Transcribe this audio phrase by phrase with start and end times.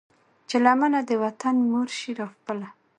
[0.49, 2.67] چې لمنه د وطن مور شي را خپله